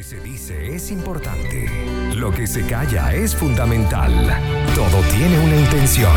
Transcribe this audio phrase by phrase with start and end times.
[0.00, 1.68] que se dice es importante.
[2.16, 4.10] Lo que se calla es fundamental.
[4.74, 6.16] Todo tiene una intención.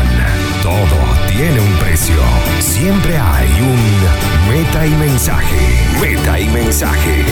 [0.62, 2.16] Todo tiene un precio.
[2.60, 5.56] Siempre hay un meta y mensaje.
[6.00, 7.24] Meta y mensaje.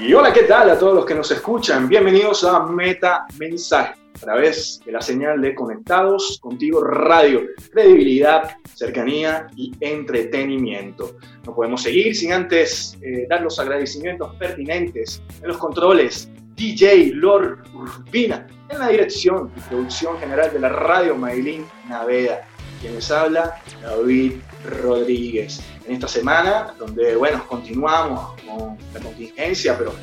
[0.00, 1.90] Y hola, ¿qué tal a todos los que nos escuchan?
[1.90, 7.40] Bienvenidos a Meta Mensaje a través de la señal de Conectados Contigo Radio.
[7.72, 11.16] Credibilidad, cercanía y entretenimiento.
[11.46, 16.28] No podemos seguir sin antes eh, dar los agradecimientos pertinentes en los controles.
[16.54, 22.46] DJ Lord Urbina en la dirección y producción general de la radio Maylin Naveda.
[22.82, 24.34] Quien les habla, David
[24.82, 25.62] Rodríguez.
[25.86, 29.94] En esta semana, donde, bueno, continuamos con la contingencia, pero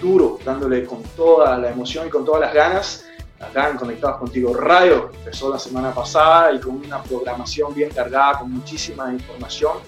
[0.00, 3.05] duro, dándole con toda la emoción y con todas las ganas
[3.46, 5.10] acá en Conectados Contigo Radio.
[5.14, 9.78] Empezó la semana pasada y con una programación bien cargada, con muchísima información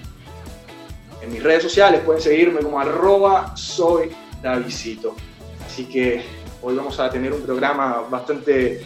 [1.22, 4.12] En mis redes sociales pueden seguirme como arroba soy
[4.44, 5.16] Davisito.
[5.66, 6.24] Así que
[6.68, 8.82] Hoy vamos a tener un programa bastante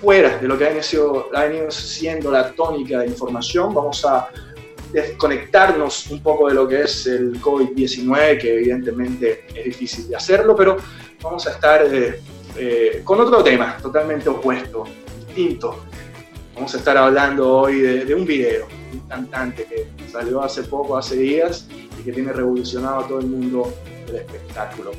[0.00, 3.74] fuera de lo que ha, venido siendo la tónica de información.
[3.74, 4.26] Vamos a
[4.90, 10.56] desconectarnos un poco de lo que es el COVID-19, que evidentemente es difícil de hacerlo,
[10.56, 10.78] pero
[11.20, 12.22] vamos a estar eh,
[12.56, 14.84] eh, con otro tema totalmente opuesto,
[15.26, 15.84] distinto.
[16.54, 20.96] Vamos a estar hablando hoy de, de, un video, un cantante que salió hace poco,
[20.96, 21.68] hace días,
[21.98, 23.74] y que tiene revolucionado a todo el mundo
[24.06, 24.92] del espectáculo.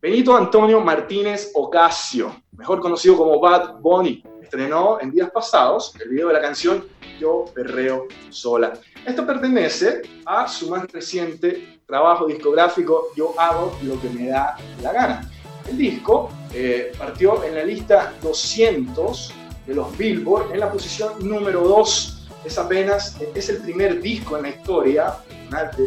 [0.00, 6.28] Benito Antonio Martínez Ocasio, mejor conocido como Bad Bunny, estrenó en días pasados el video
[6.28, 6.84] de la canción
[7.18, 8.74] Yo Perreo Sola.
[9.06, 14.92] Esto pertenece a su más reciente trabajo discográfico Yo Hago Lo que me da la
[14.92, 15.30] gana.
[15.66, 19.32] El disco eh, partió en la lista 200
[19.66, 22.28] de los Billboard en la posición número 2.
[22.44, 25.16] Es apenas, es el primer disco en la historia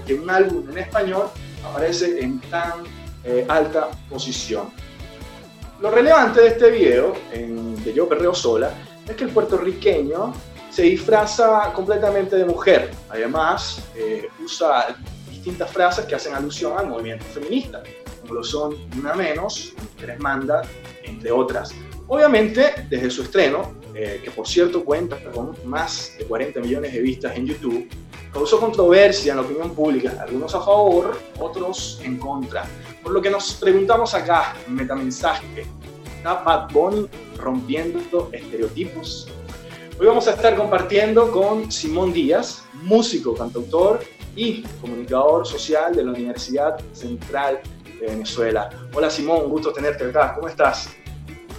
[0.05, 1.27] que un álbum en español
[1.63, 2.83] aparece en tan
[3.23, 4.69] eh, alta posición.
[5.81, 8.71] Lo relevante de este video, en, de Yo Perreo Sola,
[9.07, 10.33] es que el puertorriqueño
[10.69, 12.91] se disfraza completamente de mujer.
[13.09, 14.95] Además, eh, usa
[15.29, 17.81] distintas frases que hacen alusión al movimiento feminista,
[18.21, 20.61] como lo son Una Menos, Mujeres Manda,
[21.03, 21.73] entre otras.
[22.07, 27.01] Obviamente, desde su estreno, eh, que por cierto cuenta con más de 40 millones de
[27.01, 27.89] vistas en YouTube,
[28.31, 32.65] causó controversia en la opinión pública, algunos a favor, otros en contra.
[33.03, 35.65] Por lo que nos preguntamos acá, en Metamensaje,
[36.17, 39.27] ¿está Bad Bunny rompiendo estereotipos?
[39.99, 44.01] Hoy vamos a estar compartiendo con Simón Díaz, músico, cantautor
[44.35, 47.61] y comunicador social de la Universidad Central
[47.99, 48.69] de Venezuela.
[48.93, 50.89] Hola Simón, un gusto tenerte acá, ¿cómo estás?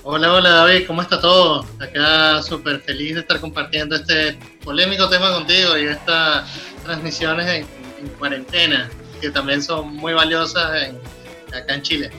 [0.02, 1.64] Hola, hola David, ¿cómo está todo?
[1.78, 6.48] Acá súper feliz de estar compartiendo este polémico tema contigo y estas
[6.84, 8.90] transmisiones en, cuarentena,
[9.20, 10.88] que también son muy valiosas
[11.54, 12.10] acá en Chile.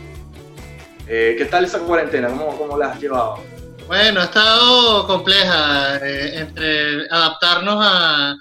[1.08, 2.30] Eh, ¿Qué tal esa cuarentena?
[2.30, 3.40] ¿Cómo, ¿Cómo, la has llevado?
[3.88, 8.36] Bueno, ha estado compleja eh, entre adaptarnos a,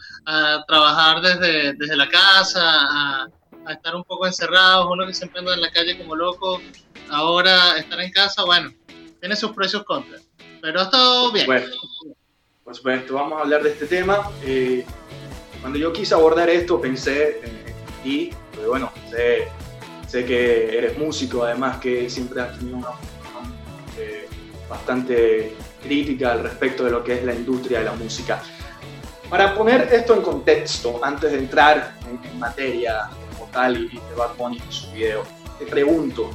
[0.69, 3.29] trabajar desde, desde la casa, a,
[3.67, 6.61] a estar un poco encerrados, uno que siempre anda en la calle como loco,
[7.11, 8.73] ahora estar en casa, bueno,
[9.19, 10.19] tiene sus precios contra.
[10.61, 11.47] Pero ha estado bien.
[11.47, 11.67] Bueno,
[12.65, 14.31] por supuesto, vamos a hablar de este tema.
[14.43, 14.85] Eh,
[15.61, 17.61] cuando yo quise abordar esto pensé en,
[18.03, 18.31] ti,
[18.67, 19.49] bueno, sé,
[20.11, 23.55] sé, que eres músico, además que siempre has tenido una opinión
[23.99, 24.29] eh,
[24.69, 28.43] bastante crítica al respecto de lo que es la industria de la música.
[29.29, 34.37] Para poner esto en contexto, antes de entrar en, materia como tal y, de Bad
[34.37, 35.23] Bunny en su video,
[35.59, 36.31] te pregunto,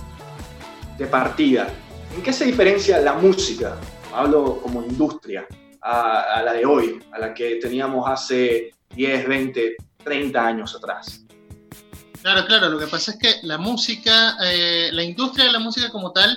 [0.98, 1.68] de partida,
[2.16, 3.76] ¿En qué se diferencia la música,
[4.14, 5.46] hablo como industria,
[5.82, 11.25] a, la de hoy, a la que teníamos hace 10, 20, 30 años atrás?
[12.26, 15.92] Claro, claro, lo que pasa es que la música, eh, la industria de la música
[15.92, 16.36] como tal,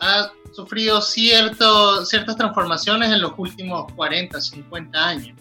[0.00, 5.38] ha sufrido ciertas transformaciones en los últimos 40, 50 años.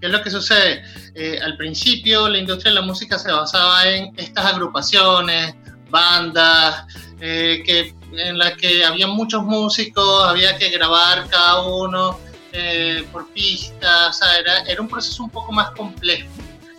[0.00, 0.82] ¿Qué es lo que sucede?
[1.14, 5.54] Eh, al principio la industria de la música se basaba en estas agrupaciones,
[5.90, 6.86] bandas,
[7.20, 12.18] eh, que, en las que había muchos músicos, había que grabar cada uno
[13.12, 16.26] por pista, o sea, era, un proceso un poco más complejo.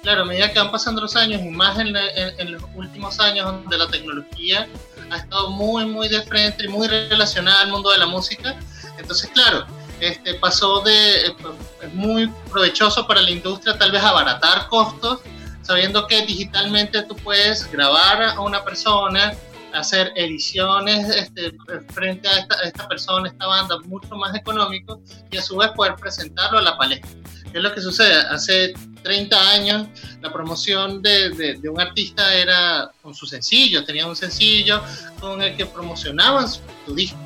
[0.02, 3.46] Claro, a medida que van pasando los años y más en, en, los últimos años
[3.46, 4.68] donde la tecnología
[5.10, 8.56] ha estado muy, muy de frente y muy relacionada al mundo de la música,
[8.98, 9.66] entonces, claro,
[10.00, 11.36] este, pasó de,
[11.82, 15.20] es muy provechoso para la industria tal vez abaratar costos,
[15.62, 19.34] sabiendo que digitalmente tú puedes grabar a una persona,
[19.74, 21.56] hacer ediciones este,
[21.94, 25.02] frente a esta, persona, esta banda, mucho más económico
[25.32, 27.10] y a su vez poder presentarlo a la palestra.
[27.52, 28.16] ¿Qué es lo que sucede?
[28.30, 28.74] Hace
[29.04, 29.88] 30 años
[30.22, 34.82] la promoción de, de, de, un artista era con su sencillo, tenía un sencillo
[35.20, 37.18] con el que promocionaban su, su disco.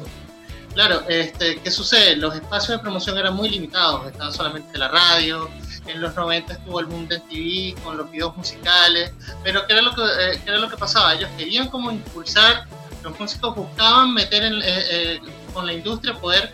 [0.73, 2.15] Claro, este, ¿qué sucede?
[2.15, 5.49] Los espacios de promoción eran muy limitados, estaba solamente la radio,
[5.87, 9.11] en los 90 estuvo el boom de TV con los videos musicales,
[9.43, 11.13] pero ¿qué era lo que, eh, ¿qué era lo que pasaba?
[11.13, 12.65] Ellos querían como impulsar,
[13.03, 15.19] los músicos buscaban meter en, eh, eh,
[15.53, 16.53] con la industria, poder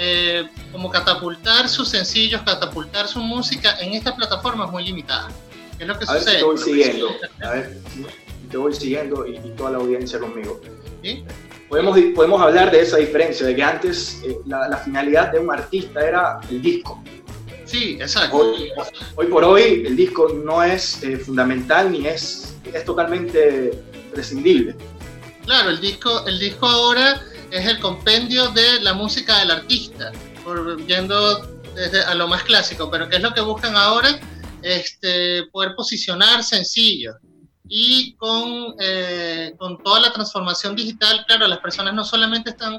[0.00, 5.32] eh, como catapultar sus sencillos, catapultar su música en estas plataformas muy limitadas.
[5.76, 6.34] ¿Qué es lo que a sucede?
[6.34, 7.08] Ver, te voy siguiendo,
[7.42, 7.78] a ver,
[8.48, 10.60] te voy siguiendo y, y toda la audiencia conmigo.
[11.02, 11.24] ¿Sí?
[11.68, 15.52] Podemos, podemos hablar de esa diferencia, de que antes eh, la, la finalidad de un
[15.52, 17.02] artista era el disco,
[17.68, 18.38] Sí, exacto.
[18.38, 18.70] Hoy,
[19.16, 24.74] hoy, por hoy el disco no es eh, fundamental ni es, es totalmente prescindible.
[25.44, 30.12] Claro, el disco, el disco ahora es el compendio de la música del artista,
[30.44, 31.40] por, yendo
[31.74, 34.18] desde a lo más clásico, pero ¿qué es lo que buscan ahora?
[34.62, 37.16] Este, poder posicionar sencillos.
[37.68, 42.78] Y con, eh, con toda la transformación digital, claro, las personas no solamente están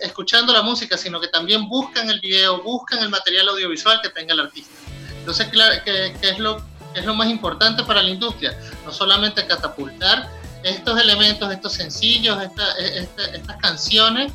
[0.00, 4.34] escuchando la música, sino que también buscan el video, buscan el material audiovisual que tenga
[4.34, 4.72] el artista.
[5.18, 6.64] Entonces, claro, ¿qué, qué es, lo,
[6.94, 8.58] es lo más importante para la industria?
[8.84, 10.28] No solamente catapultar
[10.62, 14.32] estos elementos, estos sencillos, esta, esta, estas canciones,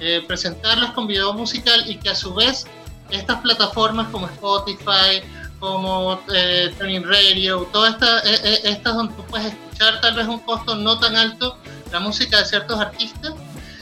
[0.00, 2.66] eh, presentarlas con video musical y que a su vez
[3.10, 5.22] estas plataformas como Spotify,
[5.58, 10.40] como eh, Training Radio, todas estas, eh, estas donde tú puedes escuchar tal vez un
[10.40, 11.56] costo no tan alto
[11.92, 13.32] la música de ciertos artistas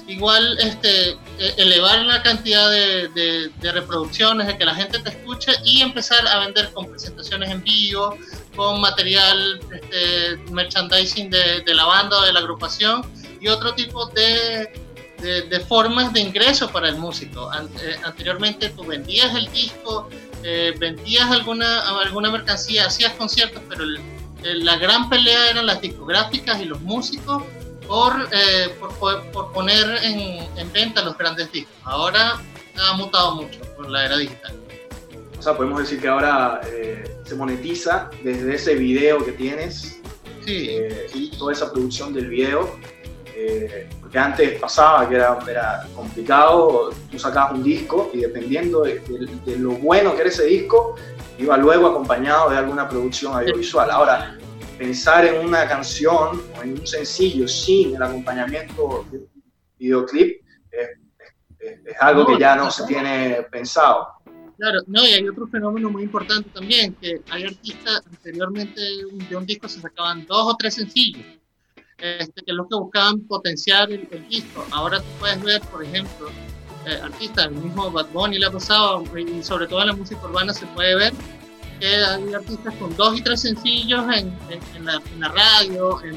[0.06, 1.16] igual este,
[1.56, 6.26] elevar la cantidad de, de, de, reproducciones, de que la gente te escuche y empezar
[6.26, 8.16] a vender con presentaciones en vivo,
[8.54, 13.02] con material, este, merchandising de, de, la banda o de la agrupación
[13.40, 14.70] y otro tipo de,
[15.68, 17.50] formas de ingreso para el músico.
[17.80, 20.08] Eh, anteriormente tú vendías el disco,
[20.42, 24.00] eh, vendías alguna, alguna mercancía, hacías conciertos, pero el,
[24.64, 27.42] la gran pelea eran las discográficas y los músicos
[27.86, 31.74] por, eh, por, por, poner en, en, venta los grandes discos.
[31.84, 32.40] Ahora
[32.76, 34.54] ha mutado mucho con la era digital.
[35.38, 40.00] O sea, podemos decir que ahora eh, se monetiza desde ese video que tienes
[40.44, 40.68] sí.
[40.70, 42.76] eh, y toda esa producción del video.
[43.36, 49.00] Eh, porque antes pasaba que era, era, complicado, tú sacabas un disco y dependiendo de,
[49.00, 50.94] de, de, lo bueno que era ese disco,
[51.36, 53.90] iba luego acompañado de alguna producción audiovisual.
[53.90, 54.38] Ahora,
[54.78, 59.26] pensar en una canción o en un sencillo sin el acompañamiento de
[59.78, 60.88] videoclip es,
[61.58, 64.08] es, es algo que ya no se tiene pensado.
[64.56, 69.44] Claro, no, y hay otro fenómeno muy importante también, que hay artistas, anteriormente de un
[69.46, 71.24] disco se sacaban dos o tres sencillos,
[71.98, 74.64] este, que es lo que buscaban potenciar el, el disco.
[74.70, 76.28] Ahora tú puedes ver, por ejemplo,
[76.86, 80.52] eh, artistas, el mismo Bad Bunny la pasado, y sobre todo en la música urbana
[80.52, 81.12] se puede ver
[81.78, 86.02] que hay artistas con dos y tres sencillos en, en, en, la, en la, radio,
[86.02, 86.14] en,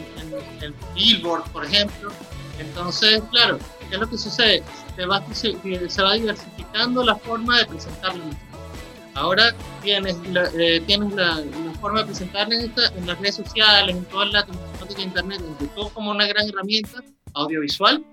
[0.61, 2.11] en, Billboard, por ejemplo.
[2.59, 3.59] Entonces, claro,
[3.89, 4.63] ¿qué es lo que sucede?
[4.95, 8.41] Se va, se, se va diversificando la forma de presentar la música.
[9.13, 13.35] Ahora tienes la, eh, tienes la, la, forma de presentarla en, esta, en las redes
[13.35, 18.03] sociales, en toda la temática de Internet, en YouTube como una gran herramienta audiovisual,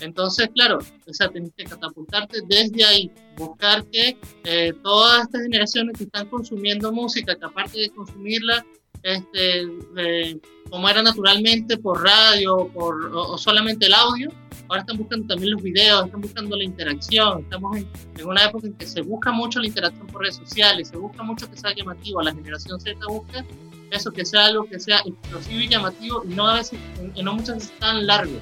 [0.00, 5.96] entonces, claro, o sea, tienes que catapultarte desde ahí, buscar que eh, todas estas generaciones
[5.96, 8.64] que están consumiendo música, que aparte de consumirla,
[9.02, 9.62] este,
[9.96, 10.38] eh,
[10.70, 14.30] como era naturalmente por radio por, o, o, solamente el audio,
[14.68, 17.88] ahora están buscando también los videos, están buscando la interacción, estamos en,
[18.18, 21.22] en, una época en que se busca mucho la interacción por redes sociales, se busca
[21.22, 23.44] mucho que sea llamativo, la generación Z busca
[23.92, 26.78] eso, que sea algo que sea explosivo y llamativo y no a veces,
[27.14, 28.40] y no muchas veces tan largo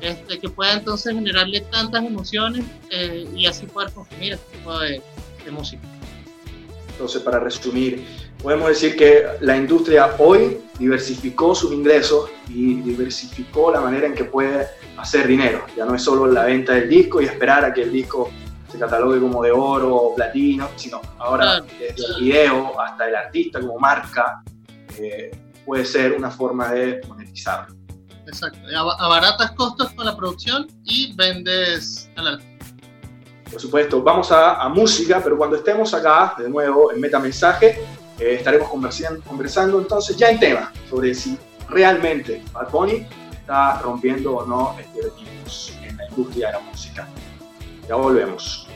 [0.00, 5.02] este, que pueda entonces generarle tantas emociones eh, y así poder consumir este tipo de,
[5.44, 5.82] de, música.
[6.90, 8.04] Entonces, para resumir,
[8.42, 14.24] podemos decir que la industria hoy diversificó sus ingresos y diversificó la manera en que
[14.24, 14.66] puede
[14.96, 15.64] hacer dinero.
[15.76, 18.30] Ya no es solo la venta del disco y esperar a que el disco
[18.70, 23.60] se catalogue como de oro o platino, sino ahora desde el video hasta el artista
[23.60, 24.42] como marca
[24.98, 25.30] eh,
[25.64, 27.79] puede ser una forma de monetizarlo.
[28.30, 28.60] Exacto,
[28.98, 32.66] abaratas costos con la producción y vendes al artista.
[33.50, 37.82] Por supuesto, vamos a, música, pero cuando estemos acá, de nuevo, en Metamensaje,
[38.20, 41.36] eh, estaremos conversando, conversando entonces ya en tema sobre si
[41.68, 47.08] realmente Bad Bunny está rompiendo o no estereotipos en la industria de la música.
[47.88, 48.68] Ya volvemos.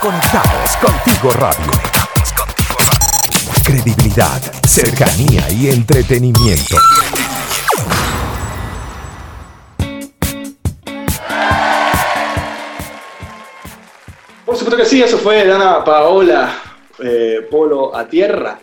[0.00, 1.72] Conectados contigo radio.
[2.36, 3.64] contigo radio.
[3.64, 6.76] Credibilidad, cercanía y entretenimiento.
[14.80, 16.54] Que sí, eso fue Dana Paola,
[17.00, 18.58] eh, Polo a Tierra.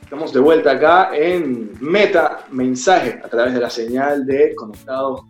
[0.00, 5.20] Estamos de vuelta acá en Meta Mensaje a través de la señal de Conectados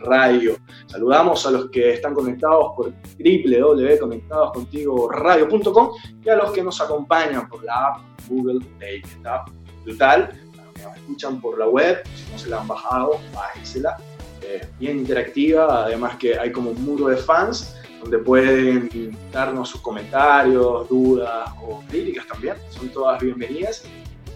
[0.00, 0.56] Radio.
[0.86, 5.90] Saludamos a los que están conectados por www.conectadoscontigoradio.com
[6.24, 9.44] y a los que nos acompañan por la app Google Play, que está
[9.84, 10.28] brutal.
[10.56, 13.96] los que nos escuchan por la web, si no se la han bajado, bájensela.
[14.40, 19.80] Es bien interactiva, además que hay como un muro de fans donde pueden darnos sus
[19.80, 22.56] comentarios, dudas o críticas también.
[22.70, 23.84] Son todas bienvenidas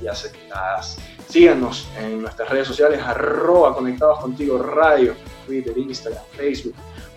[0.02, 0.98] y aceptadas.
[1.28, 6.74] Síganos en nuestras redes sociales, arroba conectados contigo radio, Twitter, Instagram, Facebook.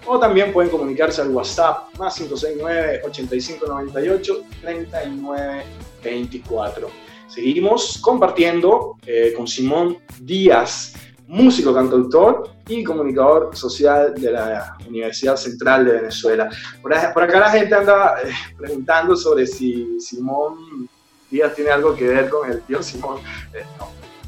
[0.07, 6.89] O también pueden comunicarse al WhatsApp más 569 8598 3924.
[7.27, 10.95] Seguimos compartiendo eh, con Simón Díaz,
[11.29, 16.49] músico, cantautor y comunicador social de la Universidad Central de Venezuela.
[16.81, 20.89] Por, acá la gente anda eh, preguntando sobre si Simón
[21.29, 23.19] Díaz tiene algo que ver con el tío Simón.
[23.53, 23.63] Eh,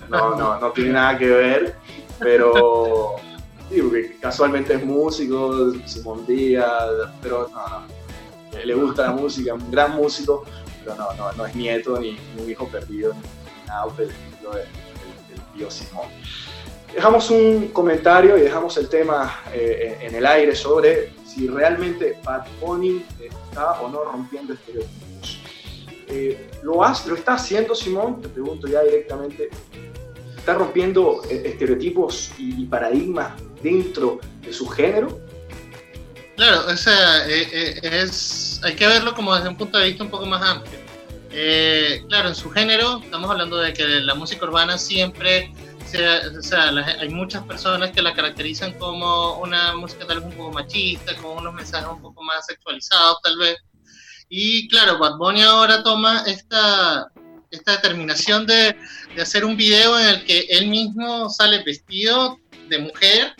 [0.10, 1.76] no, no, no, tiene nada que ver,
[2.20, 3.16] pero
[4.20, 6.88] casualmente es músico, Simón Díaz,
[7.20, 10.44] pero no, no, le gusta la música, un gran músico,
[10.84, 14.68] pero no, no, no es nieto ni, un hijo perdido, ni, nada del estilo del,
[15.56, 16.06] tío Simón.
[16.94, 22.46] Dejamos un comentario y dejamos el tema eh, en el aire sobre si realmente Bad
[22.60, 25.40] Bunny está o no rompiendo estereotipos.
[26.08, 28.22] Eh, ¿lo, has, ¿Lo está haciendo Simón?
[28.22, 29.50] Te pregunto ya directamente
[30.42, 35.20] está rompiendo eh, estereotipos y, paradigmas dentro de su género.
[36.36, 40.04] Claro, o sea, eh, eh, es, hay que verlo como desde un punto de vista
[40.04, 40.80] un poco más amplio.
[42.08, 45.54] claro, en su género, estamos hablando de que la música urbana siempre,
[45.94, 46.70] o sea,
[47.00, 51.38] hay muchas personas que la caracterizan como una música tal vez un poco machista, con
[51.38, 53.58] unos mensajes un poco más sexualizados tal vez.
[54.30, 57.12] Y claro, Bad Bunny ahora toma esta,
[57.50, 58.76] esta determinación de,
[59.16, 63.36] de, hacer un video en el que él mismo sale vestido de mujer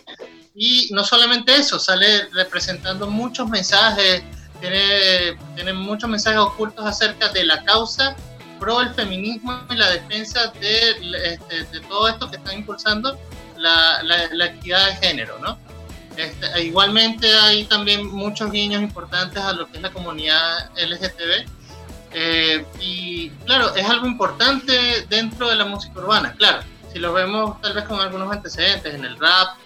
[0.54, 4.22] y no solamente eso, sale representando muchos mensajes,
[4.60, 8.14] tiene, tiene muchos mensajes ocultos acerca de la causa
[8.62, 10.90] pro el feminismo y la defensa de,
[11.24, 13.18] este, de todo esto que están impulsando
[13.56, 15.58] la, la, la equidad de género, ¿no?
[16.16, 21.48] Este, e igualmente hay también muchos guiños importantes a lo que es la comunidad LGTB
[22.12, 26.62] eh, y claro, es algo importante dentro de la música urbana, claro.
[26.92, 29.56] Si lo vemos tal vez con algunos antecedentes en el rap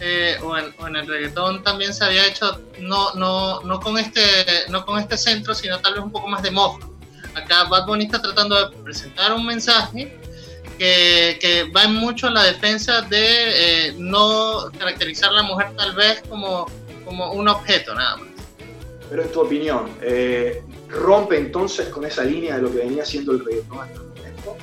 [0.00, 4.22] eh, o, en, el reggaetón también se había hecho no, no, no, con este,
[4.68, 6.86] no con este centro, sino tal vez un poco más de mofa.
[7.34, 10.18] Acá Bad Bunny está tratando de presentar un mensaje
[10.78, 15.68] que, que va en mucho a la defensa de eh, no caracterizar a la mujer
[15.76, 16.66] tal vez como,
[17.04, 18.28] como un objeto nada más.
[19.10, 23.32] Pero en tu opinión, eh, rompe entonces con esa línea de lo que venía siendo
[23.32, 24.56] el reggaetón hasta el momento?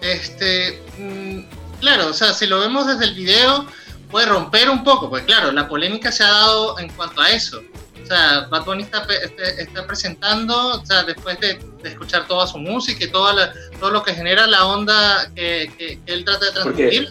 [0.00, 1.40] Este, mm,
[1.80, 3.66] claro, o sea, si lo vemos desde el video,
[4.10, 7.62] puede romper un poco, pues claro, la polémica se ha dado en cuanto a eso.
[8.02, 11.58] O sea, Bad Bunny está, este, está presentando, o sea, después de,
[11.88, 16.46] escuchar toda su música y toda todo lo que genera la onda que, él trata
[16.46, 17.08] de transmitir.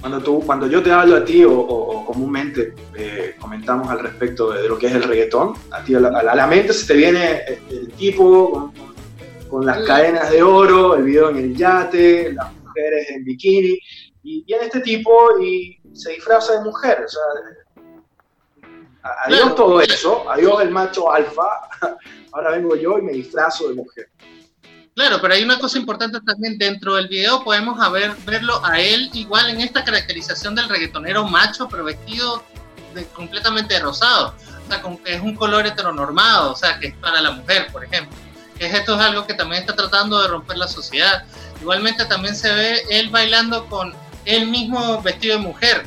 [0.00, 4.66] Cuando, tú, cuando yo te hablo a ti o, comúnmente eh, comentamos al respecto de,
[4.66, 8.72] lo que es el reggaetón, a ti a la, mente se te viene el, tipo
[9.48, 13.78] con, las cadenas de oro, el video en el yate, las mujeres en bikini,
[14.22, 17.04] y viene este tipo y se disfraza de mujer.
[17.04, 17.22] O sea,
[19.02, 21.42] adiós todo eso, adiós el macho alfa,
[22.32, 24.08] ahora vengo yo y me disfrazo de mujer.
[24.94, 27.78] Claro, pero hay una cosa importante también dentro del video, podemos
[28.26, 32.42] verlo a él igual en esta caracterización del reggaetonero macho, pero vestido
[32.94, 36.94] de, completamente rosado, o sea, con, que es un color heteronormado, o sea, que es
[36.96, 38.16] para la mujer, por ejemplo.
[38.58, 41.24] Esto es algo que también está tratando de romper la sociedad.
[41.62, 43.94] Igualmente también se ve él bailando con
[44.26, 45.86] él mismo vestido de mujer,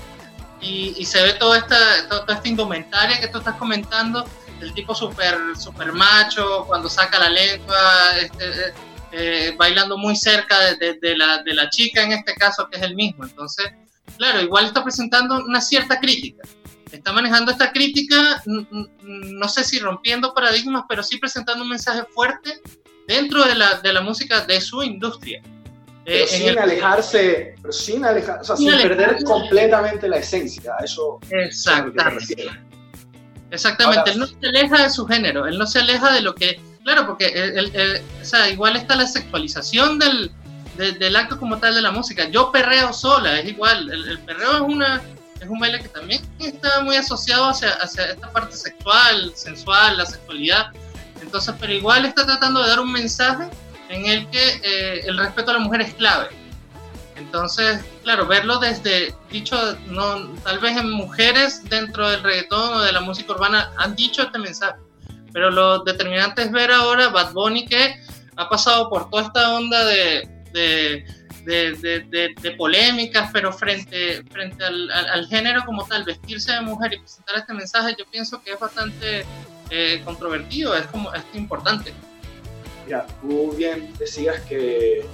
[0.63, 4.25] y, se ve toda esta, toda esta indumentaria que tú estás comentando,
[4.62, 8.74] el tipo super, super macho, cuando saca la lengua, este, eh,
[9.12, 12.84] eh, bailando muy cerca de, de, la, de la chica en este caso, que es
[12.84, 13.25] el mismo.
[13.25, 13.72] Entonces,
[14.17, 16.48] claro, igual está presentando una cierta crítica.
[16.91, 22.62] Está manejando esta crítica, no sé si rompiendo paradigmas, pero sí presentando un mensaje fuerte
[23.08, 25.41] dentro de la, de la música de su industria.
[26.06, 30.74] Pero eh, sin alejarse, pero sin, o sea, sin, perder completamente la esencia.
[30.84, 32.52] Eso, Exactamente.
[33.52, 36.60] Exactamente, él no se aleja de su género, él no se aleja de lo que,
[36.84, 37.54] claro, porque
[38.20, 40.32] o sea, igual está la sexualización del,
[40.76, 42.28] del acto como tal de la música.
[42.30, 45.02] Yo perreo sola, es igual, el, perreo es una
[45.40, 50.06] es un baile que también está muy asociado hacia, hacia esta parte sexual, sensual, la
[50.06, 50.68] sexualidad.
[51.22, 53.50] Entonces, pero igual está tratando de dar un mensaje
[53.94, 56.30] en el que eh, el respeto a la mujer es clave.
[57.16, 62.92] Entonces, claro, verlo desde, dicho, no, tal vez en mujeres dentro del reggaetón o de
[62.92, 64.80] la música urbana han dicho este mensaje,
[65.32, 67.96] pero lo determinante es ver ahora Bad Bunny que
[68.36, 71.06] ha pasado por toda esta onda de, de,
[71.46, 77.00] de, de polémicas, pero frente, frente al, al, género como tal, vestirse de mujer y
[77.00, 79.26] presentar este mensaje, yo pienso que es bastante
[79.70, 81.94] eh, controvertido, es como es importante.
[82.86, 85.06] Mira, tú bien decías que,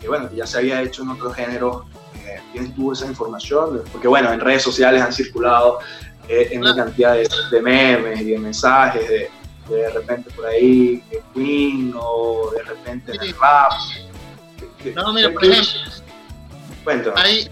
[0.00, 1.84] que bueno, ya se había hecho en otros géneros,
[2.24, 5.80] eh, tienes tú esa información, porque bueno, en redes sociales han circulado
[6.28, 9.30] eh, en una cantidad de, memes y de mensajes de,
[9.68, 13.72] de repente por ahí de Queen o de repente de rap.
[14.94, 17.50] No, mira, por ejemplo, hay,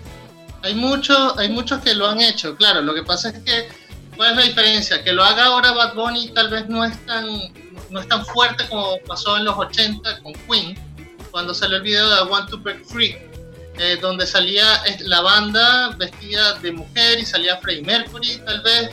[0.63, 3.69] hay, mucho, hay muchos que lo han hecho, claro, lo que pasa es que,
[4.17, 5.05] ¿cuál es la diferencia?
[5.05, 7.27] Que lo haga ahora Bad Bunny tal vez no es tan
[7.91, 10.77] no es tan fuerte como pasó en los 80 con Queen,
[11.31, 12.61] cuando salió el video de I Want to
[13.79, 18.91] eh, donde salía la banda vestida de mujer y salía Freddie Mercury, tal vez,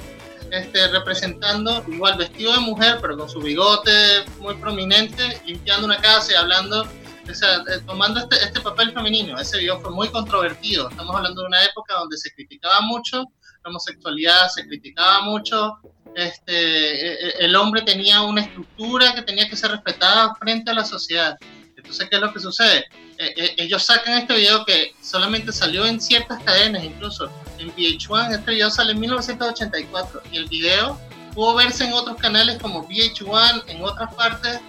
[0.51, 6.33] este, representando igual vestido de mujer, pero con su bigote muy prominente, limpiando una casa
[6.33, 9.39] y hablando, o sea, eh, tomando este, este papel femenino.
[9.39, 10.89] Ese video fue muy controvertido.
[10.89, 13.23] Estamos hablando de una época donde se criticaba mucho
[13.63, 15.79] la homosexualidad, se criticaba mucho
[16.15, 20.73] este, e, e, el hombre tenía una estructura que tenía que ser respetada frente a
[20.73, 21.37] la sociedad.
[21.75, 22.85] Entonces, ¿qué es lo que sucede?
[23.17, 28.51] E, ellos sacan este video que solamente salió en ciertas cadenas, incluso en VH1, este
[28.51, 30.99] video sale en 1984 y el video
[31.33, 34.59] pudo verse en otros canales como VH1, en otras partes,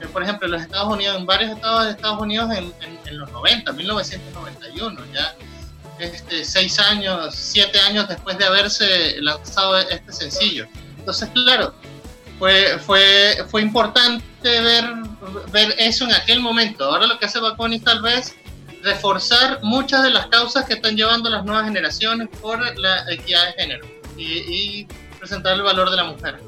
[0.00, 2.72] eh, por ejemplo, en los Estados Unidos, en varios estados de Estados Unidos en,
[3.06, 5.34] en los 90, 1991, ya
[6.00, 10.66] este, seis años, siete años después de haberse lanzado este sencillo.
[11.00, 11.74] Entonces, claro,
[12.38, 14.84] fue, fue, fue importante ver,
[15.50, 16.84] ver eso en aquel momento.
[16.84, 18.36] Ahora lo que hace Baconi tal vez
[18.82, 23.62] reforzar muchas de las causas que están llevando las nuevas generaciones por la equidad de
[23.62, 23.86] género
[24.16, 24.86] y,
[25.18, 26.38] presentar el valor de la mujer.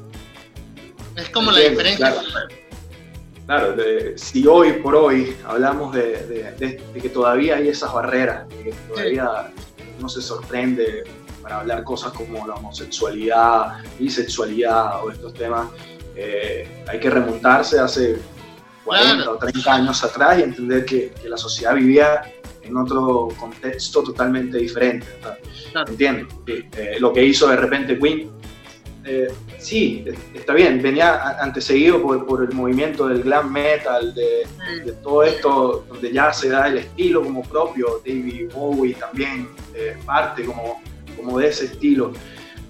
[1.15, 2.15] Es como la diferencia.
[3.45, 3.75] Claro,
[4.15, 9.51] si hoy por hoy hablamos de, que todavía hay esas barreras, de que todavía
[9.99, 11.03] no se sorprende
[11.43, 15.67] para hablar cosas como la homosexualidad, bisexualidad o estos temas,
[16.15, 18.17] eh, hay que remontarse hace
[18.85, 22.21] 40 o 30 años atrás y entender que, la sociedad vivía
[22.61, 25.07] en otro contexto totalmente diferente.
[25.87, 26.27] ¿Entiendes?
[26.47, 28.31] Eh, lo que hizo de repente Queen,
[29.03, 34.47] eh, sí, está bien, venía anteceguido por, por, el movimiento del glam metal, de,
[34.85, 39.49] de, todo esto, donde ya se da el estilo como propio, David Bowie también
[40.05, 40.79] parte como
[41.15, 42.13] como de ese estilo.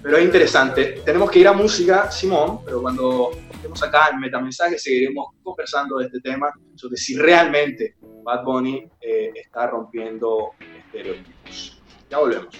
[0.02, 1.00] Pero es interesante.
[1.04, 6.06] Tenemos que ir a música, Simón, pero cuando estemos acá en Metamensaje seguiremos conversando de
[6.06, 11.80] este tema, sobre si realmente Bad Bunny eh, está rompiendo estereotipos.
[12.10, 12.54] Ya volvemos.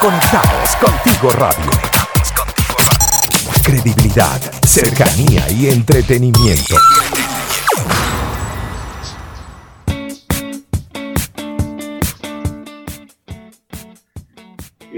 [0.00, 1.70] Conectados contigo radio.
[3.62, 6.76] Credibilidad, cercanía y entretenimiento.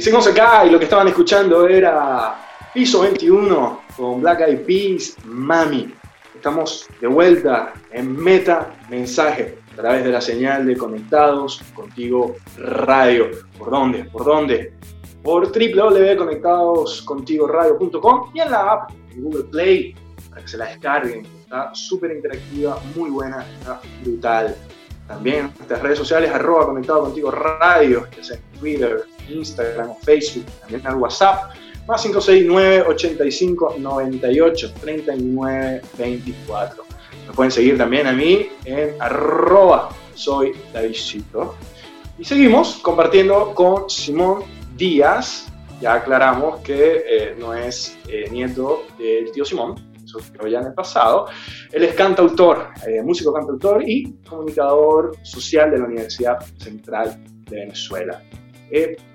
[0.02, 2.34] Seguimos acá y lo que estaban escuchando era
[2.74, 5.94] Piso 21 con Black Eyed Peas, Mami.
[6.34, 13.30] Estamos de vuelta en Meta Mensaje a través de la señal de Conectados Contigo Radio.
[13.56, 14.02] ¿Por dónde?
[14.06, 14.74] ¿Por dónde?
[15.22, 19.94] Por www.conectadoscontigoradio.com y en la app de Google Play
[20.30, 21.24] para que se la descarguen.
[21.42, 24.56] Está súper interactiva, muy buena, está brutal.
[25.06, 30.46] También en nuestras redes sociales, arroba conectado contigo radio, que es Twitter, Instagram o Facebook,
[30.60, 31.54] también al WhatsApp,
[31.86, 36.84] más 569 85 98 39 24.
[37.26, 41.56] Me pueden seguir también a mí en arroba soy Davidcito.
[42.18, 44.44] Y seguimos compartiendo con Simón
[44.76, 45.48] Díaz,
[45.80, 50.66] ya aclaramos que eh, no es eh, nieto del tío Simón, eso quedó ya en
[50.66, 51.26] el pasado.
[51.72, 58.22] Él es cantautor, eh, músico cantautor y comunicador social de la Universidad Central de Venezuela.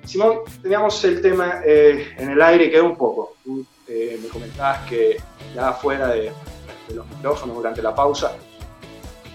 [0.05, 3.35] Simón, teníamos el tema en el aire y quedó un poco.
[3.43, 5.17] Tú me comentabas que
[5.55, 6.31] ya fuera de,
[6.93, 8.37] los micrófonos durante la pausa,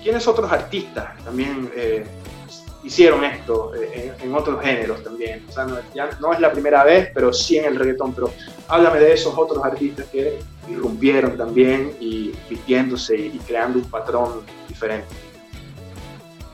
[0.03, 1.71] ¿quiénes otros artistas también
[2.83, 5.45] hicieron esto eh, en, otros géneros también.
[5.49, 5.67] O sea,
[6.21, 8.13] no, es la primera vez, pero sí en el reggaetón.
[8.13, 8.33] Pero
[8.69, 15.09] háblame de esos otros artistas que irrumpieron también y vistiéndose y, creando un patrón diferente.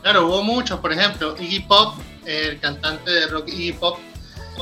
[0.03, 1.95] Claro, hubo muchos, por ejemplo, Iggy Pop,
[2.29, 3.99] el cantante de rock Iggy Pop,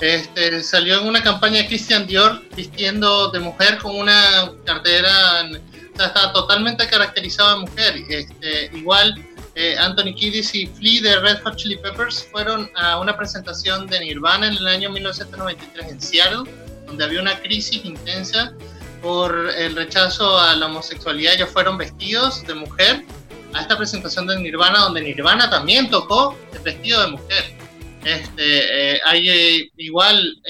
[0.01, 5.11] este, salió en una campaña de Christian Dior vistiendo de mujer con una cartera,
[5.95, 8.05] o sea, estaba totalmente caracterizado de mujer.
[8.09, 9.15] Este, igual
[9.55, 14.01] eh, Anthony Kiddis y Flea de Red Hot Chili Peppers fueron a una presentación de
[14.01, 16.51] Nirvana en el año 1993 en Seattle,
[16.87, 18.53] donde había una crisis intensa
[19.03, 21.35] por el rechazo a la homosexualidad.
[21.35, 23.03] Ellos fueron vestidos de mujer
[23.55, 27.56] a esta presentación de Nirvana, donde Nirvana también tocó el vestido de mujer.
[28.07, 30.41] Este, eh, hay eh, igual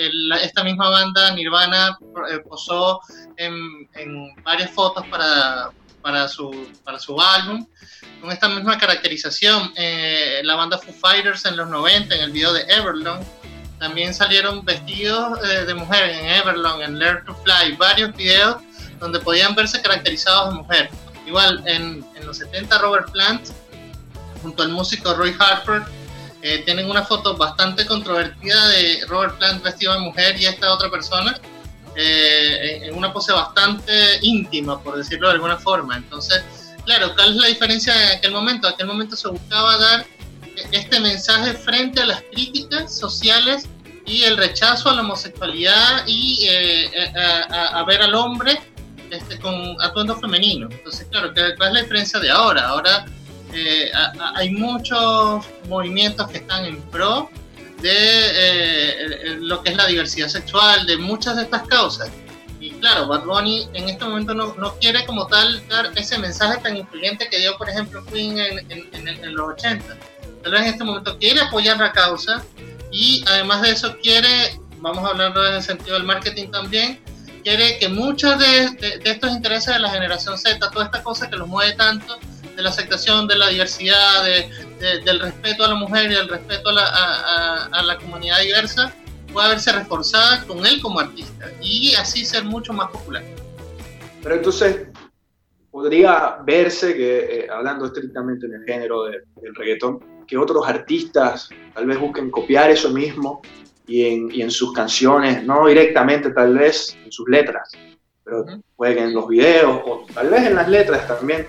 [0.42, 1.98] esta misma banda Nirvana
[2.46, 3.00] posó
[3.38, 5.70] en, en, varias fotos para,
[6.02, 7.66] para, su, para su álbum
[8.20, 9.72] con esta misma caracterización.
[9.74, 13.22] Eh, la banda Foo Fighters en los 90, en el video de Everlong,
[13.78, 18.56] también salieron vestidos eh, de mujer en Everlong, en Learn to Fly, varios videos
[19.00, 20.90] donde podían verse caracterizados de mujer.
[21.26, 23.48] Igual en, en los 70 Robert Plant,
[24.42, 25.84] junto al músico Roy Harper,
[26.42, 30.90] eh, tienen una foto bastante controvertida de Robert Plant vestido de mujer y esta otra
[30.90, 31.38] persona.
[31.99, 35.96] en una pose bastante íntima, por decirlo de alguna forma.
[35.96, 36.44] Entonces,
[36.85, 38.68] claro, ¿cuál es la diferencia en aquel momento?
[38.68, 40.07] En aquel momento se buscaba dar
[40.72, 43.68] este mensaje frente a las críticas sociales
[44.07, 48.61] y el rechazo a la homosexualidad y eh, eh, a, ver al hombre
[49.11, 50.68] este, con atuendo femenino.
[50.70, 52.68] Entonces, claro, ¿cuál es la diferencia de ahora?
[52.68, 53.05] Ahora
[53.52, 53.90] eh,
[54.35, 57.30] hay muchos movimientos que están en pro
[57.80, 62.11] de lo que es la diversidad sexual, de muchas de estas causas.
[62.59, 66.61] Y claro, Bad Bunny en este momento no, no, quiere como tal dar ese mensaje
[66.62, 69.85] tan influyente que dio, por ejemplo, Queen en, en, en, los 80.
[70.42, 72.42] Tal en este momento quiere apoyar la causa
[72.90, 77.00] y además de eso quiere, vamos a hablar en el sentido del marketing también,
[77.42, 81.37] quiere que muchos de, de, estos intereses de la generación Z, toda esta cosa que
[81.37, 82.18] los mueve tanto,
[82.56, 86.70] de la aceptación, de la diversidad, de, del respeto a la mujer y del respeto
[86.70, 88.92] a la, a, a la comunidad diversa,
[89.32, 93.22] pueda verse reforzada con él como artista y así ser mucho más popular.
[94.22, 94.88] Pero entonces,
[95.70, 101.86] podría verse que, eh, hablando estrictamente en el género del reggaetón, que otros artistas tal
[101.86, 103.42] vez busquen copiar eso mismo
[103.86, 107.70] y en, y en sus canciones, no directamente tal vez en sus letras,
[108.24, 111.46] pero puede que en los videos o tal vez en las letras también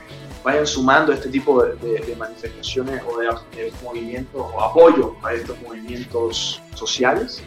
[0.47, 6.61] vayan sumando este tipo de, manifestaciones o de, de, movimientos o apoyo a estos movimientos
[6.73, 7.43] sociales.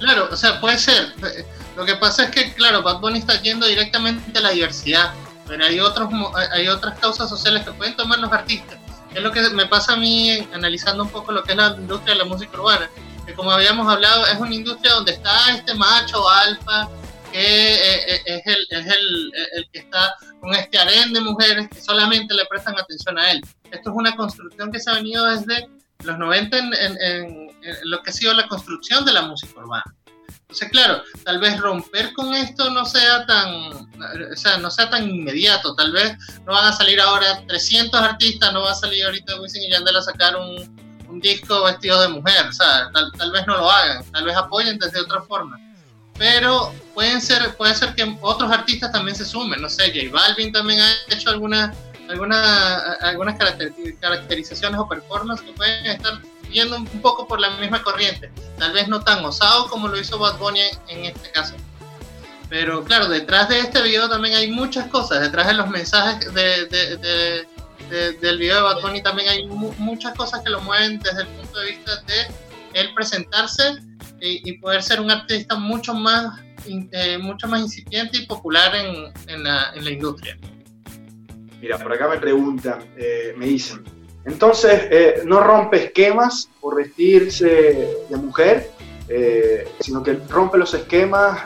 [0.00, 1.14] Claro, o sea, puede ser.
[1.76, 5.14] Lo que pasa es que, claro, Bad Bunny está yendo directamente a la diversidad,
[5.46, 6.08] pero hay, otros,
[6.50, 8.78] hay otras causas sociales que pueden tomar los artistas.
[9.14, 12.14] Es lo que me pasa a mí analizando un poco lo que es la industria
[12.14, 12.90] de la música urbana,
[13.24, 16.88] que como habíamos hablado, es una industria donde está este macho alfa,
[17.34, 21.68] que eh, eh, es, el, es el, el, que está con este harén de mujeres
[21.68, 23.40] que solamente le prestan atención a él.
[23.72, 25.68] Esto es una construcción que se ha venido desde
[26.04, 27.50] los 90 en, en,
[27.86, 29.82] lo que ha sido la construcción de la música urbana.
[30.42, 35.10] Entonces, claro, tal vez romper con esto no sea tan, o sea, no sea tan
[35.10, 35.74] inmediato.
[35.74, 36.16] Tal vez
[36.46, 39.96] no van a salir ahora 300 artistas, no va a salir ahorita Wisin y Yandel
[39.96, 42.46] a sacar un, un disco vestido de mujer.
[42.46, 45.58] O sea, tal, tal, vez no lo hagan, tal vez apoyen desde otra forma.
[46.18, 49.60] Pero pueden ser, puede ser que otros artistas también se sumen.
[49.60, 51.74] No sé, J Balvin también ha hecho algunas
[52.08, 53.36] alguna, algunas
[54.00, 58.30] caracterizaciones o performances que pueden estar yendo un poco por la misma corriente.
[58.58, 61.54] Tal vez no tan osado como lo hizo Bad Bunny en este caso.
[62.48, 65.20] Pero claro, detrás de este video también hay muchas cosas.
[65.20, 66.96] Detrás de los mensajes de, de,
[67.88, 71.22] de, del video de Bad Bunny también hay mu muchas cosas que lo mueven desde
[71.22, 72.26] el punto de vista de
[72.74, 73.78] él presentarse
[74.20, 79.12] y, y poder ser un artista mucho más, eh, mucho más incipiente y popular en,
[79.28, 80.38] en, la, industria.
[81.60, 83.82] Mira, por acá me preguntan, eh, me dicen,
[84.24, 88.70] entonces eh, no rompe esquemas por vestirse de mujer,
[89.80, 91.42] sino que rompe los esquemas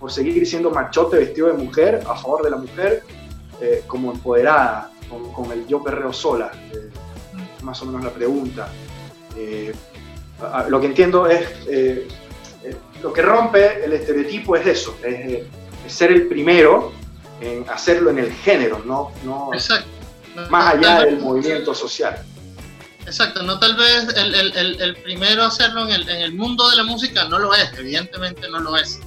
[0.00, 3.02] por seguir siendo machote vestido de mujer, a favor de la mujer,
[3.86, 6.50] como empoderada, con, con, el yo perreo sola.
[7.62, 8.72] Más o menos la pregunta.
[10.68, 11.48] Lo que entiendo es
[13.02, 15.44] lo que rompe el estereotipo es eso, es,
[15.92, 16.92] ser el primero
[17.40, 19.50] en hacerlo en el género, no, no
[20.50, 22.22] más allá del movimiento social.
[23.06, 26.76] Exacto, no tal vez el, el, el, primero hacerlo en el, en el, mundo de
[26.76, 29.00] la música no lo es, evidentemente no lo es.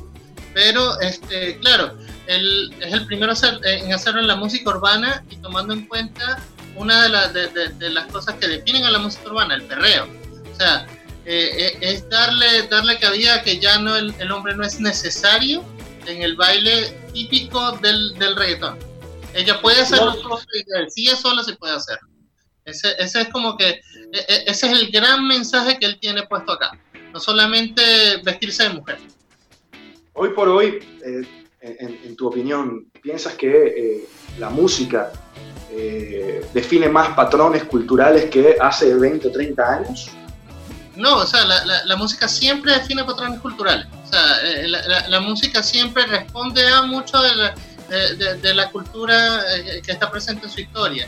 [0.55, 3.31] Pero, este, claro, él es el primero
[3.63, 6.39] en hacerlo en la música urbana y tomando en cuenta
[6.75, 10.07] una de, de, de, las cosas que definen a la música urbana, el perreo.
[10.51, 10.87] O sea,
[11.25, 15.63] eh, eh, es darle, darle cabida que ya no el, el, hombre no es necesario
[16.07, 18.77] en el baile típico del, del reggaetón.
[19.34, 20.41] Ella puede hacerlo sola,
[20.89, 22.10] si es sola se puede hacerlo.
[22.65, 23.81] Ese, ese, es como que, e,
[24.13, 26.71] e, ese es el gran mensaje que él tiene puesto acá.
[27.13, 27.81] No solamente
[28.23, 28.97] vestirse de mujer.
[30.13, 31.23] Hoy por hoy, eh,
[31.62, 34.05] en, tu opinión, ¿piensas que eh,
[34.39, 35.12] la música
[35.71, 40.12] eh, define más patrones culturales que hace 20 o 30 años?
[41.01, 43.87] No, o sea, la, la, música siempre define patrones culturales.
[44.05, 44.23] O sea,
[44.67, 47.55] la, la, música siempre responde a mucho de la,
[47.89, 49.43] de, de la cultura
[49.83, 51.07] que está presente en su historia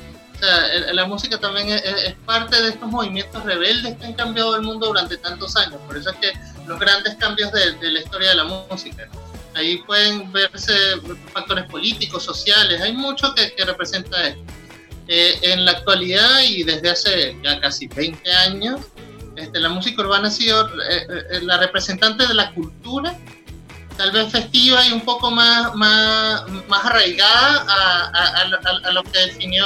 [0.93, 5.17] la música también es, parte de estos movimientos rebeldes que han cambiado el mundo durante
[5.17, 5.79] tantos años.
[5.88, 6.34] Por eso es que
[6.67, 9.08] los grandes cambios de, la historia de la música.
[9.56, 10.73] Ahí pueden verse
[11.32, 14.41] factores políticos, sociales, hay mucho que, representa esto.
[15.10, 18.79] Eh, en la actualidad y desde hace ya casi 20 años,
[19.36, 23.17] este, la música urbana ha sido eh, eh, la representante de la cultura,
[23.98, 29.19] tal vez festiva y un poco más, más, más arraigada a, a, a lo que
[29.19, 29.65] definió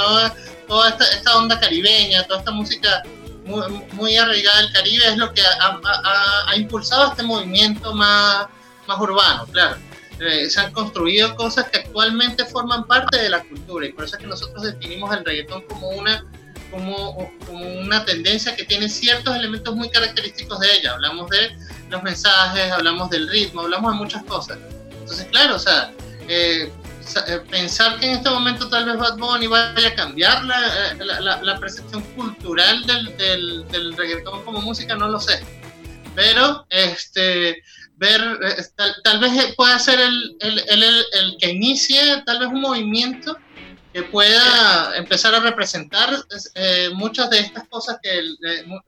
[0.68, 3.02] toda esta, onda caribeña, toda esta música
[3.44, 8.46] muy, muy arraigada del Caribe es lo que ha, impulsado este movimiento más,
[8.86, 9.76] más urbano, claro.
[10.20, 14.16] Eh, se han construido cosas que actualmente forman parte de la cultura y por eso
[14.16, 16.24] es que nosotros definimos el reggaetón como una,
[16.70, 20.92] como, como una tendencia que tiene ciertos elementos muy característicos de ella.
[20.92, 21.56] Hablamos de
[21.90, 24.58] los mensajes, hablamos del ritmo, hablamos de muchas cosas.
[25.00, 25.92] Entonces, claro, o sea,
[26.28, 26.70] eh,
[27.26, 30.96] eh, pensar que en este momento tal vez Bad Bunny vaya a cambiar la, eh,
[31.00, 35.42] la, la, percepción cultural del, del, del, reggaetón como música, no lo sé.
[36.14, 37.62] Pero este,
[37.96, 42.48] ver, eh, tal, tal vez pueda ser el, el, el, el, que inicie tal vez
[42.48, 43.38] un movimiento
[43.98, 46.10] que pueda empezar a representar
[46.94, 48.20] muchas de estas cosas que,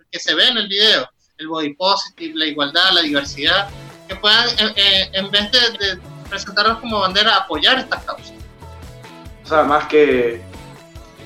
[0.08, 3.68] que se ven en el video, el body positive, la igualdad, la diversidad,
[4.06, 8.34] que puedan, en vez de presentarlos como bandera apoyar estas causas.
[9.42, 10.42] O sea, más que,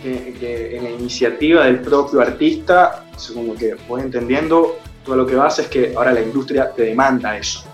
[0.02, 5.34] que, en la iniciativa del propio artista, según lo que voy entendiendo, todo lo que
[5.34, 7.64] vas es que ahora la industria te demanda eso.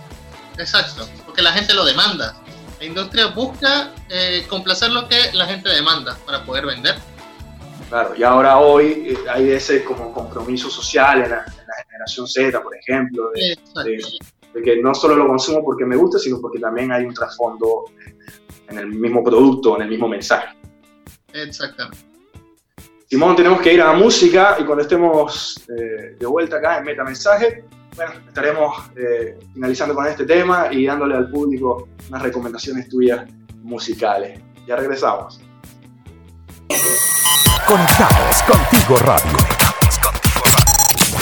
[0.58, 2.34] Exacto, porque la gente lo demanda.
[2.80, 6.94] La industria busca eh, complacer lo que la gente demanda para poder vender.
[7.90, 11.44] Claro, y ahora hoy eh, hay ese como compromiso social en la,
[11.90, 13.56] generación Z, por ejemplo, de,
[14.54, 17.84] de que no solo lo consumo porque me gusta, sino porque también hay un trasfondo
[18.68, 20.56] en el mismo producto, en el mismo mensaje.
[21.34, 21.98] Exactamente.
[23.10, 26.84] Simón, tenemos que ir a la música y cuando estemos eh, de vuelta acá en
[26.84, 27.64] Meta Mensaje,
[27.96, 33.28] bueno, estaremos eh, finalizando con este tema y dándole al público unas recomendaciones tuyas
[33.62, 34.40] musicales.
[34.66, 35.40] Ya regresamos.
[37.66, 39.60] Conectados contigo radio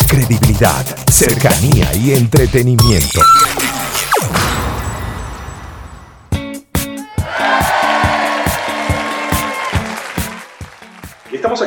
[0.09, 3.21] credibilidad, cercanía y entretenimiento.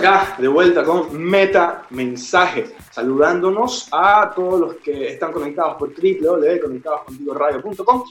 [0.02, 8.04] Acá de vuelta con Meta Mensaje, saludándonos a todos los que están conectados por www.conectadoscontigoradio.com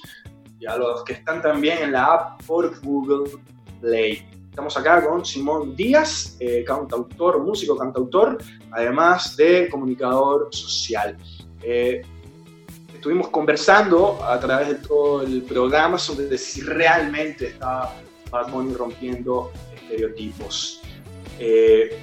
[0.60, 3.32] y a los que están también en la app por Google
[3.80, 4.24] Play.
[4.50, 8.38] Estamos acá con Simón Díaz, eh, cantautor, músico cantautor,
[8.70, 11.16] además de comunicador social.
[11.60, 12.02] Eh,
[12.94, 17.96] estuvimos conversando a través de todo el programa sobre si realmente está
[18.30, 20.80] Bad Bunny rompiendo estereotipos.
[21.40, 21.98] Eh,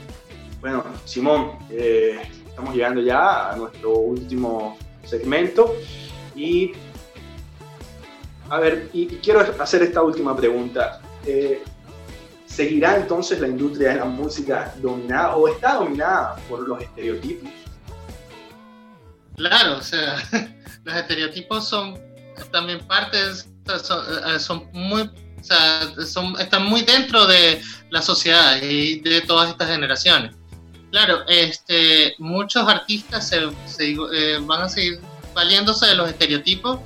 [0.60, 5.76] bueno, Simón, estamos llegando ya a nuestro último segmento
[6.36, 6.74] y
[8.50, 11.02] a ver, y quiero hacer esta última pregunta.
[12.48, 17.52] ¿Seguirá entonces la industria de la música dominada o está dominada por los estereotipos?
[19.36, 20.16] Claro, o sea,
[20.84, 22.00] los estereotipos son
[22.52, 25.08] también partes, eh, son, muy,
[25.40, 30.36] o sea, son, están muy dentro de la sociedad y de todas estas generaciones.
[30.92, 35.00] Claro, este, muchos artistas se, eh, van a seguir
[35.34, 36.80] valiéndose de los estereotipos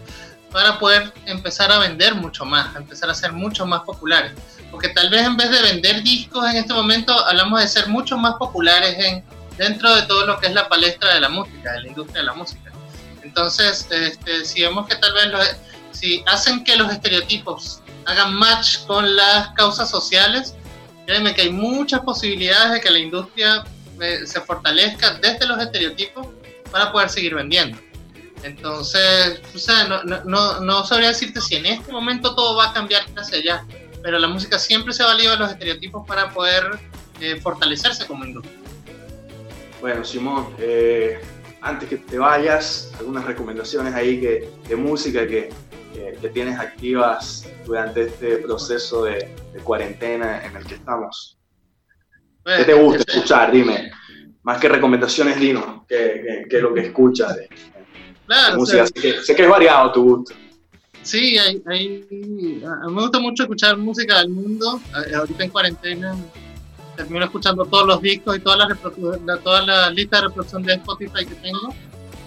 [0.51, 4.33] para poder empezar a vender mucho más, empezar a ser mucho más populares
[4.71, 8.17] porque tal vez en vez de vender discos en este momento hablamos de ser mucho
[8.17, 9.23] más populares en,
[9.57, 12.25] dentro de todo lo que es la palestra de la música, de la industria de
[12.25, 12.71] la música.
[13.21, 15.57] Entonces, este, si vemos que tal vez
[15.91, 17.80] si hacen que los estereotipos
[18.12, 20.56] hagan match con las causas sociales,
[21.06, 23.63] créeme que hay muchas posibilidades de que la industria
[24.00, 26.28] eh, se fortalezca desde los estereotipos
[26.71, 27.78] para poder seguir vendiendo.
[28.43, 32.74] Entonces, o sea, no, no, no, sabría decirte si en este momento todo va a
[32.74, 33.65] cambiar hacia allá,
[34.02, 36.80] pero la música siempre se ha valido de los estereotipos para poder
[37.19, 38.58] eh, fortalecerse como industria.
[39.80, 41.21] Bueno, Simón, eh,
[41.62, 45.50] antes que te vayas, algunas recomendaciones ahí que, de música que,
[45.93, 49.30] que, tienes activas durante este proceso de,
[49.63, 51.38] cuarentena en el que estamos.
[52.45, 53.51] ¿Qué te gusta escuchar?
[53.51, 53.91] Dime.
[54.43, 57.47] Más que recomendaciones, dinos, ¿qué, es lo que escuchas de,
[58.25, 58.88] claro, música?
[58.88, 58.93] sé,
[59.36, 60.34] que, es variado tu gusto.
[61.04, 64.82] Sí, hay, hay, me gusta mucho escuchar música del mundo.
[65.15, 66.15] Ahorita en cuarentena
[66.95, 71.25] termino escuchando todos los discos y todas las toda la lista de reproducción de Spotify
[71.25, 71.73] que tengo.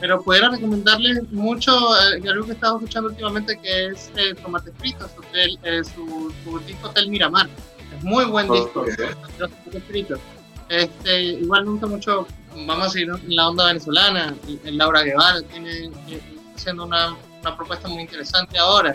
[0.04, 4.70] Pero pudiera recomendarles mucho eh, algo que he estado escuchando últimamente que es eh, Tomate
[4.72, 7.48] Fritos, eh, su, su, disco Hotel Miramar.
[7.96, 8.84] Es muy buen disco.
[10.68, 12.26] Este, igual me gusta mucho,
[12.66, 14.36] vamos a seguir en la onda venezolana.
[14.64, 15.90] Laura Guevara tiene
[16.54, 18.94] haciendo una, una propuesta muy interesante ahora.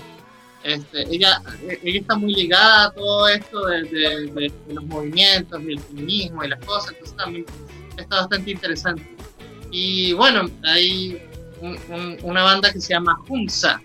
[0.62, 1.42] Este, ella,
[1.82, 6.64] ella está muy ligada a todo esto de, de, los movimientos, del feminismo y las
[6.64, 7.46] cosas, entonces también
[7.98, 9.19] está bastante interesante.
[9.72, 11.22] Y bueno, hay
[12.24, 13.82] una banda que se llama Hunza,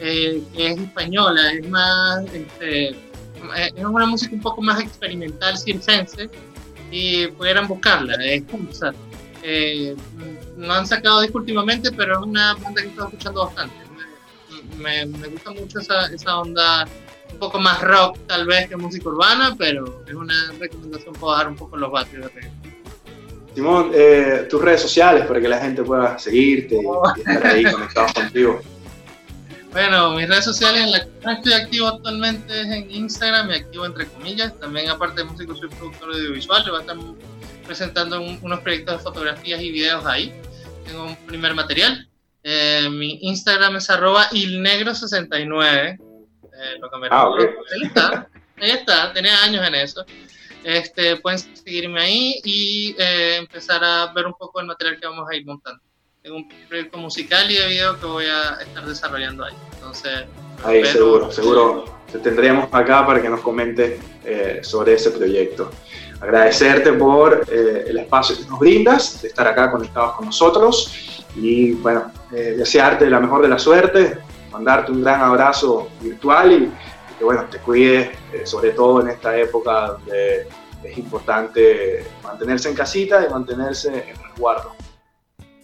[0.00, 6.30] eh, que es española, es más, este, es una música un poco más experimental, circense,
[6.90, 8.92] y pudieran buscarla, es Hunza.
[9.42, 9.94] Eh,
[10.56, 13.86] no han sacado disco últimamente, pero es una banda que estoy escuchando bastante
[14.76, 16.86] me, gusta mucho esa, esa, onda
[17.32, 21.48] un poco más rock tal vez que música urbana, pero es una recomendación para bajar
[21.48, 22.50] un poco los vatios de
[23.56, 27.02] Simón, eh, tus redes sociales para que la gente pueda seguirte y, oh.
[27.16, 28.60] estar ahí conectados contigo.
[29.72, 33.86] Bueno, mis redes sociales en la que estoy activo actualmente es en Instagram, me activo
[33.86, 34.52] entre comillas.
[34.60, 36.64] También, aparte de músico, soy productor audiovisual.
[36.66, 36.96] Le voy a estar
[37.66, 40.34] presentando unos proyectos de fotografías y videos ahí.
[40.84, 42.06] Tengo un primer material.
[42.42, 45.94] Eh, mi Instagram es arroba ilnegro69.
[45.94, 45.98] Eh,
[46.78, 47.30] lo ah,
[47.74, 48.28] Ahí está,
[48.60, 50.04] ahí está, tenía años en eso.
[50.66, 55.28] Este, pueden seguirme ahí y eh, empezar a ver un poco el material que vamos
[55.30, 55.80] a ir montando.
[56.20, 59.54] Tengo un proyecto musical y de video que voy a estar desarrollando ahí.
[59.74, 60.24] Entonces,
[60.64, 61.84] ahí seguro, seguro.
[62.10, 65.70] Te tendríamos acá para que nos comentes eh, sobre ese proyecto.
[66.20, 72.10] Agradecerte por el espacio que nos brindas, de estar acá conectados con nosotros y bueno,
[72.32, 74.18] eh, desearte la mejor de la suerte,
[74.50, 76.72] mandarte un gran abrazo virtual y,
[77.18, 80.48] que bueno, te cuides, eh, sobre todo en esta época donde
[80.84, 84.74] es importante mantenerse en casita y mantenerse en resguardo.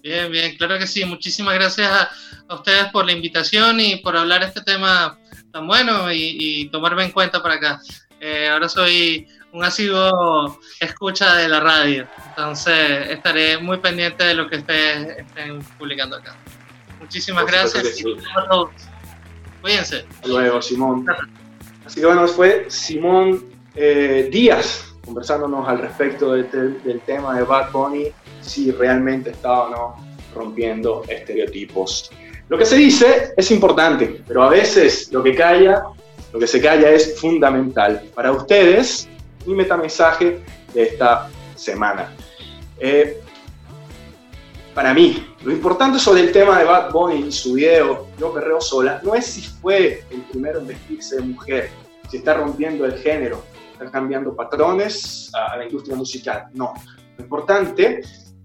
[0.02, 1.04] Bien, bien, claro que sí.
[1.04, 5.18] Muchísimas gracias a, ustedes por la invitación y por hablar de este tema
[5.52, 7.80] tan bueno y, tomarme en cuenta para acá.
[8.20, 12.06] Eh, ahora soy un asiduo escucha de la radio.
[12.28, 16.36] Entonces estaré muy pendiente de lo que ustedes estén publicando acá.
[16.98, 18.04] Muchísimas gracias y.
[19.60, 20.04] Cuídense.
[20.10, 21.06] Hasta luego, Simón.
[21.92, 28.06] Así que bueno, fue Simón eh, Díaz conversándonos al respecto del tema de Bad Bunny,
[28.40, 29.96] si realmente estaba o no
[30.34, 32.10] rompiendo estereotipos.
[32.48, 35.82] Lo que se dice es importante, pero a veces lo que calla,
[36.32, 38.04] lo que se calla es fundamental.
[38.14, 39.06] Para ustedes,
[39.44, 40.40] mi metamensaje
[40.72, 42.10] de esta semana.
[42.80, 43.20] Eh,
[44.74, 48.60] para mí, lo importante sobre el tema de Bad Bunny y su video Yo Perreo
[48.60, 51.70] Sola no es si fue el primero en vestirse de mujer,
[52.10, 56.48] si está rompiendo el género, está cambiando patrones a, la industria musical.
[56.54, 56.72] No.
[57.18, 58.00] Lo importante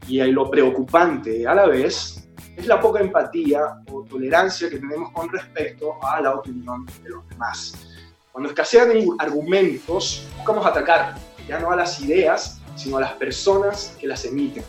[0.07, 5.29] y lo preocupante a la vez es la poca empatía o tolerancia que tenemos con
[5.29, 7.73] respecto a la opinión de los demás.
[8.31, 11.15] Cuando escasean argumentos, buscamos atacar,
[11.47, 14.63] ya no a las ideas, sino a las personas que las emiten.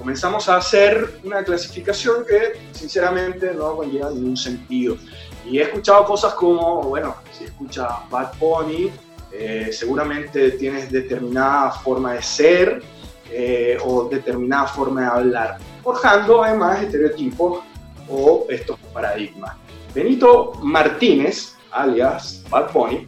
[0.00, 4.96] Comenzamos a hacer una clasificación que sinceramente no conlleva ningún sentido.
[5.44, 8.88] Y he escuchado cosas como, bueno, si escucha Bad Pony,
[9.30, 12.82] eh, seguramente tienes determinada forma de ser
[13.30, 17.60] eh, o determinada forma de hablar, forjando además estereotipos
[18.08, 19.54] o estos paradigmas.
[19.94, 23.06] Benito Martínez, alias Bad Bunny,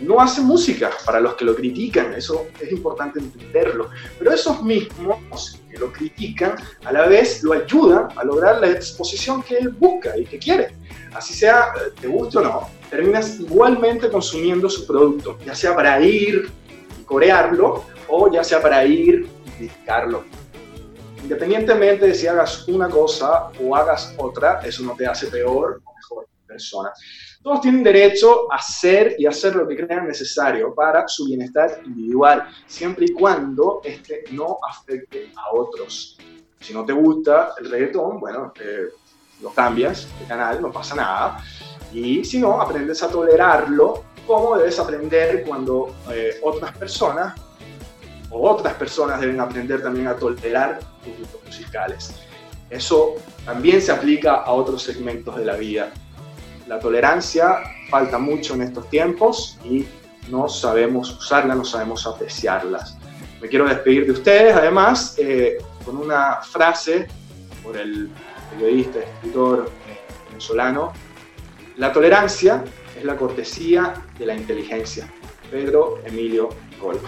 [0.00, 5.60] no hace música para los que lo critican, eso es importante entenderlo, pero esos mismos
[5.70, 10.16] que lo critican a la vez lo ayudan a lograr la exposición que él busca
[10.16, 10.74] y que quiere.
[11.14, 16.50] Así sea, te guste o no, terminas igualmente consumiendo su producto, ya sea para ir
[17.00, 20.24] y corearlo o ya sea para ir y criticarlo.
[21.22, 25.80] independientemente de si hagas una cosa o hagas otra, eso no te hace peor
[26.44, 26.92] persona.
[27.42, 32.48] Todos tienen derecho a ser y hacer lo que crean necesario para su bienestar individual,
[32.66, 36.18] siempre y cuando este no afecte a otros.
[36.60, 38.88] Si no te gusta el reggaetón, bueno, eh,
[39.42, 41.44] lo cambias de canal, no pasa nada.
[41.92, 47.34] Y si no, aprendes a tolerarlo, como debes aprender cuando eh, otras personas
[48.30, 52.14] o otras personas deben aprender también a tolerar tus gustos musicales.
[52.70, 53.14] Eso
[53.44, 55.92] también se aplica a otros segmentos de la vida.
[56.66, 57.58] La tolerancia
[57.90, 59.86] falta mucho en estos tiempos y
[60.30, 62.96] no sabemos usarla, no sabemos apreciarlas.
[63.40, 67.06] Me quiero despedir de ustedes, además, eh, con una frase
[67.62, 68.10] por el
[68.50, 70.00] periodista, escritor eh,
[70.30, 70.92] venezolano.
[71.76, 72.64] La tolerancia
[72.96, 75.12] es la cortesía de la inteligencia.
[75.50, 76.48] Pedro Emilio
[76.80, 76.98] Gol.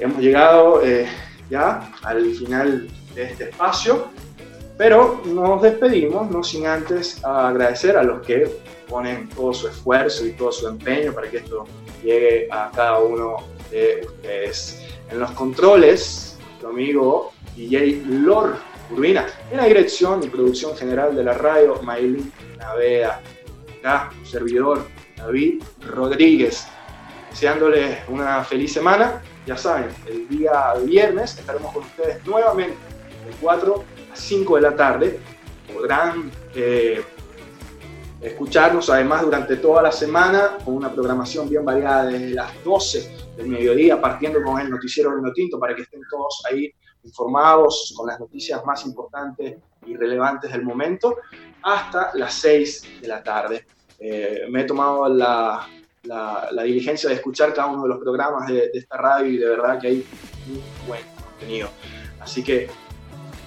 [0.00, 1.06] Hemos llegado eh,
[1.50, 4.08] ya al final de este espacio,
[4.82, 8.50] pero nos despedimos, no sin antes agradecer a los que
[8.88, 11.66] ponen todo su esfuerzo y todo su empeño para que esto
[12.02, 13.36] llegue a cada uno
[13.70, 14.84] de ustedes.
[15.08, 18.56] En los controles, nuestro amigo DJ Lord
[18.90, 23.20] Urbina, en la dirección y producción general de la radio, Maylin Navea.
[23.78, 26.66] Acá, servidor David Rodríguez,
[27.30, 32.74] deseándoles una feliz semana ya saben, el día viernes estaremos con ustedes nuevamente
[33.24, 35.20] de 4 a 5 de la tarde.
[35.72, 37.02] Podrán eh,
[38.20, 43.48] escucharnos además durante toda la semana con una programación bien variada desde las 12 del
[43.48, 46.72] mediodía, partiendo con el noticiero Vino Tinto para que estén todos ahí
[47.04, 49.56] informados con las noticias más importantes
[49.86, 51.16] y relevantes del momento,
[51.62, 53.66] hasta las 6 de la tarde.
[53.98, 55.66] Eh, me he tomado la,
[56.04, 59.80] la, diligencia de escuchar cada uno de los programas de, esta radio y de verdad
[59.80, 60.06] que hay
[60.46, 61.68] muy buen contenido.
[62.20, 62.68] Así que,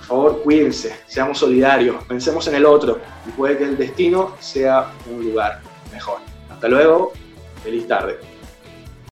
[0.08, 4.92] por favor, cuídense, seamos solidarios, pensemos en el otro y puede que el destino sea
[5.12, 6.20] un lugar mejor.
[6.50, 7.12] Hasta luego,
[7.64, 8.20] feliz tarde.